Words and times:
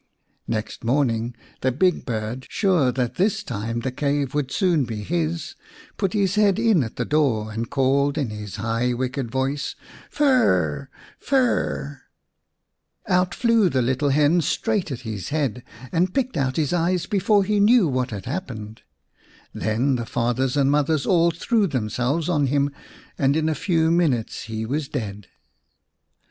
Next 0.47 0.83
morning 0.83 1.35
the 1.61 1.71
big 1.71 2.07
bird, 2.07 2.47
sure 2.49 2.91
that 2.91 3.17
this 3.17 3.43
time 3.43 3.81
the 3.81 3.91
cave 3.91 4.33
would 4.33 4.49
soon 4.51 4.83
be 4.83 5.03
his, 5.03 5.53
put 5.95 6.13
his 6.13 6.33
head 6.33 6.57
in 6.57 6.83
at 6.83 6.95
the 6.95 7.05
door 7.05 7.51
and 7.51 7.69
called 7.69 8.17
in 8.17 8.31
his 8.31 8.55
high 8.55 8.93
wicked 8.93 9.29
voice," 9.29 9.75
Fir 10.09 10.27
r 10.27 10.53
r 10.53 10.57
r! 10.57 10.89
Fir 11.19 11.37
r 11.37 11.53
r 11.53 11.67
r!" 11.67 12.01
Out 13.19 13.35
flew 13.35 13.69
the 13.69 13.83
little 13.83 14.09
hen 14.09 14.41
straight 14.41 14.91
at 14.91 15.01
his 15.01 15.29
head 15.29 15.63
and 15.91 16.15
picked 16.15 16.35
out 16.35 16.55
his 16.55 16.73
eyes 16.73 17.05
before 17.05 17.43
he 17.43 17.59
knew 17.59 17.87
what 17.87 18.09
had 18.09 18.25
happened. 18.25 18.81
Then 19.53 19.97
the 19.97 20.07
fathers 20.07 20.57
and 20.57 20.71
mothers 20.71 21.05
all 21.05 21.29
threw 21.29 21.67
themselves 21.67 22.27
on 22.27 22.47
him 22.47 22.71
and 23.19 23.35
in 23.35 23.47
a 23.47 23.53
few 23.53 23.91
minutes 23.91 24.45
he 24.45 24.65
was 24.65 24.87
dead. 24.89 25.27